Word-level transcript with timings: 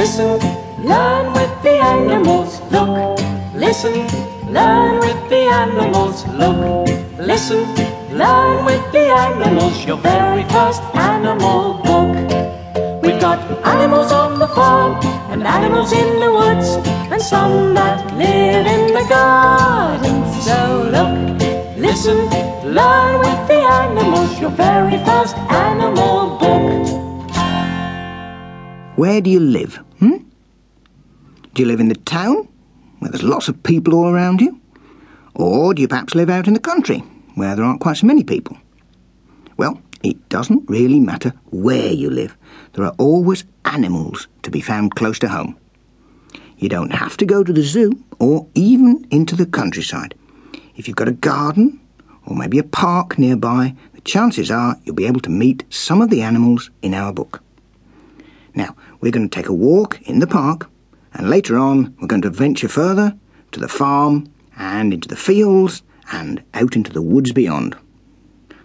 listen, 0.00 0.40
learn 0.82 1.26
with 1.34 1.54
the 1.62 1.76
animals. 1.94 2.58
Look, 2.72 3.20
listen, 3.54 3.96
learn 4.50 4.98
with 5.00 5.20
the 5.28 5.42
animals. 5.62 6.26
Look, 6.40 6.88
listen, 7.18 7.60
learn 8.16 8.64
with 8.64 8.84
the 8.92 9.06
animals. 9.26 9.84
Your 9.84 9.98
very 9.98 10.44
first 10.54 10.82
animal 11.12 11.82
book. 11.88 12.16
We've 13.02 13.20
got 13.20 13.38
animals 13.76 14.10
on 14.10 14.38
the 14.38 14.48
farm 14.48 14.92
and 15.32 15.42
animals 15.42 15.92
in 15.92 16.08
the 16.18 16.30
woods 16.38 16.68
and 17.12 17.20
some 17.20 17.74
that 17.74 18.00
live 18.16 18.66
in 18.76 18.82
the 18.98 19.04
garden. 19.06 20.16
So 20.48 20.60
look, 20.96 21.12
listen, 21.76 22.18
learn 22.78 23.18
with 23.26 23.40
the 23.52 23.60
animals. 23.82 24.40
Your 24.40 24.54
very 24.66 24.98
first 25.04 25.36
animal 25.68 26.19
where 29.00 29.22
do 29.22 29.30
you 29.30 29.40
live? 29.40 29.76
Hmm? 29.98 30.18
Do 31.54 31.62
you 31.62 31.66
live 31.66 31.80
in 31.80 31.88
the 31.88 31.94
town, 31.94 32.46
where 32.98 33.10
there's 33.10 33.22
lots 33.22 33.48
of 33.48 33.62
people 33.62 33.94
all 33.94 34.08
around 34.08 34.42
you? 34.42 34.60
Or 35.34 35.72
do 35.72 35.80
you 35.80 35.88
perhaps 35.88 36.14
live 36.14 36.28
out 36.28 36.46
in 36.46 36.52
the 36.52 36.60
country, 36.60 36.98
where 37.34 37.56
there 37.56 37.64
aren't 37.64 37.80
quite 37.80 37.96
so 37.96 38.06
many 38.06 38.24
people? 38.24 38.58
Well, 39.56 39.80
it 40.02 40.28
doesn't 40.28 40.68
really 40.68 41.00
matter 41.00 41.32
where 41.50 41.90
you 41.90 42.10
live. 42.10 42.36
There 42.74 42.84
are 42.84 42.94
always 42.98 43.44
animals 43.64 44.28
to 44.42 44.50
be 44.50 44.60
found 44.60 44.96
close 44.96 45.18
to 45.20 45.30
home. 45.30 45.56
You 46.58 46.68
don't 46.68 46.92
have 46.92 47.16
to 47.16 47.24
go 47.24 47.42
to 47.42 47.54
the 47.54 47.62
zoo 47.62 47.92
or 48.18 48.48
even 48.54 49.06
into 49.10 49.34
the 49.34 49.46
countryside. 49.46 50.14
If 50.76 50.86
you've 50.86 50.98
got 50.98 51.08
a 51.08 51.12
garden 51.12 51.80
or 52.26 52.36
maybe 52.36 52.58
a 52.58 52.64
park 52.64 53.18
nearby, 53.18 53.74
the 53.94 54.02
chances 54.02 54.50
are 54.50 54.76
you'll 54.84 54.94
be 54.94 55.06
able 55.06 55.20
to 55.20 55.30
meet 55.30 55.64
some 55.70 56.02
of 56.02 56.10
the 56.10 56.20
animals 56.20 56.68
in 56.82 56.92
our 56.92 57.14
book. 57.14 57.42
Now, 58.54 58.74
we're 59.00 59.12
going 59.12 59.28
to 59.28 59.34
take 59.34 59.48
a 59.48 59.54
walk 59.54 60.00
in 60.02 60.18
the 60.18 60.26
park, 60.26 60.70
and 61.14 61.30
later 61.30 61.58
on, 61.58 61.96
we're 62.00 62.08
going 62.08 62.22
to 62.22 62.30
venture 62.30 62.68
further 62.68 63.16
to 63.52 63.60
the 63.60 63.68
farm 63.68 64.32
and 64.56 64.92
into 64.92 65.08
the 65.08 65.16
fields 65.16 65.82
and 66.12 66.42
out 66.54 66.76
into 66.76 66.92
the 66.92 67.02
woods 67.02 67.32
beyond. 67.32 67.76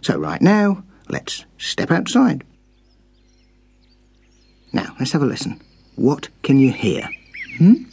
So, 0.00 0.18
right 0.18 0.40
now, 0.42 0.84
let's 1.08 1.44
step 1.58 1.90
outside. 1.90 2.44
Now, 4.72 4.94
let's 4.98 5.12
have 5.12 5.22
a 5.22 5.26
listen. 5.26 5.60
What 5.96 6.28
can 6.42 6.58
you 6.58 6.72
hear? 6.72 7.08
Hmm? 7.58 7.84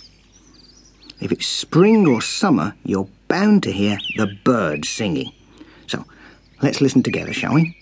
If 1.20 1.32
it's 1.32 1.48
spring 1.48 2.08
or 2.08 2.22
summer, 2.22 2.76
you're 2.84 3.08
bound 3.28 3.64
to 3.64 3.72
hear 3.72 3.98
the 4.18 4.28
birds 4.44 4.90
singing. 4.90 5.32
So, 5.88 6.06
let's 6.62 6.82
listen 6.82 7.04
together, 7.04 7.34
shall 7.34 7.54
we? 7.54 7.78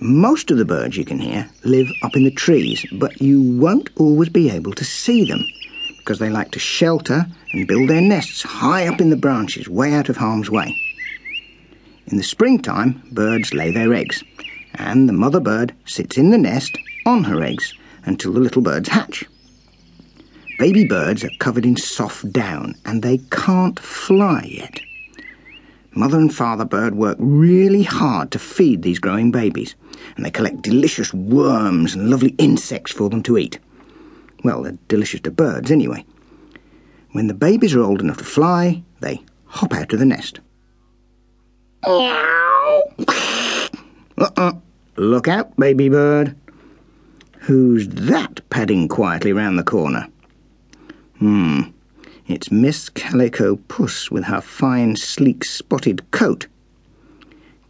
Most 0.00 0.52
of 0.52 0.58
the 0.58 0.64
birds 0.64 0.96
you 0.96 1.04
can 1.04 1.18
hear 1.18 1.50
live 1.64 1.90
up 2.02 2.14
in 2.14 2.22
the 2.22 2.30
trees, 2.30 2.86
but 2.92 3.20
you 3.20 3.42
won't 3.42 3.90
always 3.96 4.28
be 4.28 4.48
able 4.48 4.72
to 4.74 4.84
see 4.84 5.24
them 5.24 5.44
because 5.96 6.20
they 6.20 6.30
like 6.30 6.52
to 6.52 6.60
shelter 6.60 7.26
and 7.52 7.66
build 7.66 7.90
their 7.90 8.00
nests 8.00 8.42
high 8.42 8.86
up 8.86 9.00
in 9.00 9.10
the 9.10 9.16
branches, 9.16 9.68
way 9.68 9.92
out 9.92 10.08
of 10.08 10.16
harm's 10.16 10.48
way. 10.48 10.80
In 12.06 12.16
the 12.16 12.22
springtime, 12.22 13.02
birds 13.10 13.52
lay 13.52 13.72
their 13.72 13.92
eggs, 13.92 14.22
and 14.74 15.08
the 15.08 15.12
mother 15.12 15.40
bird 15.40 15.74
sits 15.84 16.16
in 16.16 16.30
the 16.30 16.38
nest 16.38 16.78
on 17.04 17.24
her 17.24 17.42
eggs 17.42 17.74
until 18.04 18.32
the 18.32 18.40
little 18.40 18.62
birds 18.62 18.88
hatch. 18.88 19.24
Baby 20.60 20.84
birds 20.84 21.24
are 21.24 21.30
covered 21.40 21.66
in 21.66 21.76
soft 21.76 22.32
down 22.32 22.76
and 22.84 23.02
they 23.02 23.18
can't 23.32 23.80
fly 23.80 24.42
yet. 24.48 24.78
Mother 25.92 26.18
and 26.18 26.34
father 26.34 26.64
bird 26.64 26.94
work 26.94 27.16
really 27.18 27.82
hard 27.82 28.30
to 28.30 28.38
feed 28.38 28.82
these 28.82 28.98
growing 28.98 29.30
babies, 29.30 29.74
and 30.16 30.24
they 30.24 30.30
collect 30.30 30.62
delicious 30.62 31.12
worms 31.12 31.94
and 31.94 32.10
lovely 32.10 32.34
insects 32.38 32.92
for 32.92 33.10
them 33.10 33.22
to 33.24 33.38
eat. 33.38 33.58
Well, 34.44 34.62
they're 34.62 34.78
delicious 34.86 35.20
to 35.22 35.30
birds 35.30 35.70
anyway. 35.70 36.04
When 37.12 37.26
the 37.26 37.34
babies 37.34 37.74
are 37.74 37.82
old 37.82 38.00
enough 38.00 38.18
to 38.18 38.24
fly, 38.24 38.82
they 39.00 39.22
hop 39.46 39.72
out 39.72 39.92
of 39.92 39.98
the 39.98 40.04
nest. 40.04 40.40
Uh-uh. 44.18 44.52
Look 44.96 45.28
out, 45.28 45.56
baby 45.56 45.88
bird. 45.88 46.36
Who's 47.40 47.88
that 47.88 48.40
padding 48.50 48.88
quietly 48.88 49.32
round 49.32 49.58
the 49.58 49.64
corner? 49.64 50.08
It's 52.28 52.52
Miss 52.52 52.90
Calico 52.90 53.56
Puss 53.56 54.10
with 54.10 54.24
her 54.24 54.42
fine, 54.42 54.96
sleek, 54.96 55.46
spotted 55.46 56.10
coat. 56.10 56.46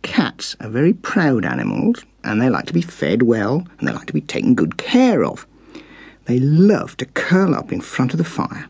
Cats 0.03 0.57
are 0.59 0.69
very 0.69 0.93
proud 0.93 1.45
animals, 1.45 2.05
and 2.25 2.43
they 2.43 2.51
like 2.51 2.67
to 2.67 2.73
be 2.73 2.83
fed 2.83 3.23
well, 3.23 3.65
and 3.79 3.87
they 3.87 3.93
like 3.93 4.09
to 4.09 4.13
be 4.13 4.21
taken 4.21 4.57
good 4.57 4.77
care 4.77 5.25
of. 5.25 5.47
They 6.25 6.41
love 6.41 6.97
to 6.97 7.07
curl 7.07 7.55
up 7.55 7.71
in 7.71 7.81
front 7.81 8.13
of 8.13 8.19
the 8.19 8.25
fire, 8.25 8.69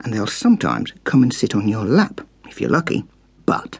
and 0.00 0.12
they'll 0.12 0.26
sometimes 0.26 0.92
come 1.04 1.22
and 1.22 1.32
sit 1.32 1.54
on 1.54 1.68
your 1.68 1.84
lap, 1.84 2.20
if 2.48 2.60
you're 2.60 2.68
lucky. 2.68 3.04
But 3.46 3.78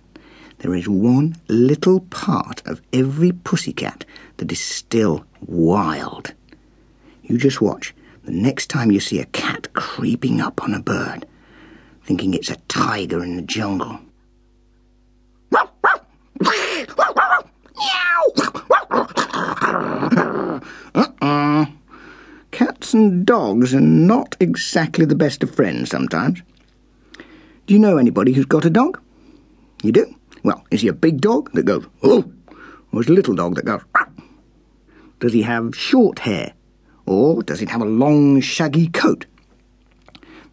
there 0.59 0.77
is 0.77 0.89
one 0.89 1.35
little 1.49 2.03
part 2.03 2.65
of 2.69 2.81
every 2.93 3.33
pussycat 3.33 4.05
that 4.37 4.53
is 4.53 4.61
still 4.61 5.25
wild. 5.45 6.35
You 7.25 7.37
just 7.37 7.61
watch 7.61 7.97
the 8.23 8.31
next 8.31 8.69
time 8.69 8.93
you 8.93 9.01
see 9.01 9.19
a 9.19 9.27
cat 9.27 9.73
creeping 9.73 10.41
up 10.41 10.63
on 10.63 10.73
a 10.73 10.81
bird 10.81 11.27
thinking 12.09 12.33
it's 12.33 12.49
a 12.49 12.57
tiger 12.69 13.23
in 13.23 13.37
the 13.37 13.43
jungle. 13.43 14.01
Uh-uh. 20.95 21.67
Cats 22.51 22.95
and 22.95 23.27
dogs 23.27 23.75
are 23.75 23.81
not 23.83 24.37
exactly 24.41 25.05
the 25.05 25.15
best 25.15 25.43
of 25.43 25.55
friends 25.55 25.91
sometimes. 25.91 26.43
Do 27.67 27.75
you 27.75 27.79
know 27.79 27.99
anybody 27.99 28.33
who's 28.33 28.47
got 28.47 28.65
a 28.65 28.71
dog? 28.71 28.99
You 29.83 29.93
do? 29.93 30.17
Well, 30.43 30.65
is 30.71 30.81
he 30.81 30.89
a 30.89 30.95
big 30.95 31.21
dog 31.21 31.53
that 31.53 31.67
goes, 31.67 31.85
oh, 32.03 32.25
or 32.91 33.03
is 33.03 33.09
a 33.09 33.13
little 33.13 33.35
dog 33.35 33.57
that 33.57 33.67
goes, 33.67 33.83
ah? 33.95 34.09
Does 35.21 35.35
he 35.35 35.43
have 35.43 35.77
short 35.77 36.21
hair? 36.21 36.55
Or 37.05 37.43
does 37.43 37.61
it 37.61 37.69
have 37.69 37.83
a 37.83 37.85
long, 37.85 38.41
shaggy 38.41 38.89
coat? 38.89 39.27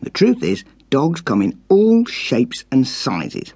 The 0.02 0.10
truth 0.10 0.44
is, 0.44 0.66
dogs 0.96 1.20
come 1.20 1.42
in 1.42 1.62
all 1.68 2.06
shapes 2.06 2.64
and 2.72 2.88
sizes. 2.88 3.54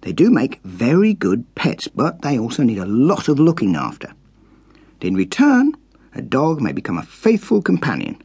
They 0.00 0.12
do 0.12 0.28
make 0.28 0.60
very 0.64 1.14
good 1.14 1.54
pets, 1.54 1.86
but 1.86 2.22
they 2.22 2.36
also 2.36 2.64
need 2.64 2.78
a 2.78 2.84
lot 2.84 3.28
of 3.28 3.38
looking 3.38 3.76
after. 3.76 4.12
In 5.00 5.14
return, 5.14 5.74
a 6.16 6.20
dog 6.20 6.60
may 6.60 6.72
become 6.72 6.98
a 6.98 7.04
faithful 7.04 7.62
companion, 7.62 8.20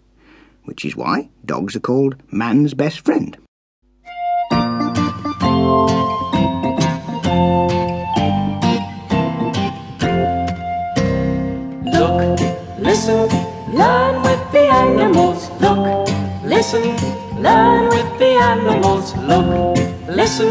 which 0.64 0.84
is 0.84 0.96
why 0.96 1.30
dogs 1.46 1.76
are 1.76 1.80
called 1.80 2.16
man's 2.32 2.74
best 2.74 3.02
friend. 3.02 3.38
Look, 11.86 12.40
listen, 12.80 13.30
learn 13.78 14.24
with 14.24 14.52
the 14.52 14.66
animals. 14.72 15.52
Look, 15.62 16.10
listen, 16.44 17.09
Learn 17.40 17.88
with 17.88 18.20
the 18.20 18.36
animals. 18.52 19.16
Look, 19.16 19.78
listen, 20.10 20.50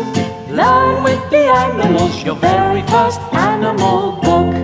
learn 0.50 1.04
with 1.04 1.21
the 1.28 1.44
animals. 1.65 2.25
Your 2.25 2.37
very 2.37 2.81
first 2.88 3.21
animal 3.34 4.12
book. 4.22 4.54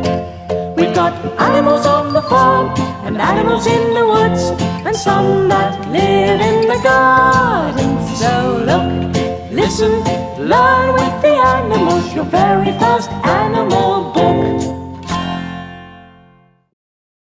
We've 0.74 0.94
got 0.94 1.12
animals 1.38 1.84
on 1.84 2.14
the 2.14 2.22
farm 2.22 2.72
and 3.04 3.18
animals 3.18 3.66
in 3.66 3.92
the 3.92 4.06
woods 4.06 4.42
and 4.86 4.96
some 4.96 5.50
that 5.50 5.78
live 5.90 6.40
in 6.40 6.66
the 6.66 6.80
garden. 6.82 7.90
So 8.16 8.56
look, 8.64 9.52
listen, 9.52 9.92
learn 10.40 10.94
with 10.94 11.20
the 11.20 11.34
animals. 11.36 12.14
Your 12.14 12.24
very 12.24 12.72
first 12.78 13.10
animal 13.10 14.12
book. 14.14 14.73